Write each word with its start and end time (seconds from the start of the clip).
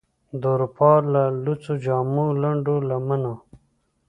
د 0.41 0.43
اروپا 0.53 0.91
له 1.13 1.23
لوڅو 1.43 1.73
جامو، 1.83 2.25
لنډو 2.41 2.75
لمنو، 2.89 3.33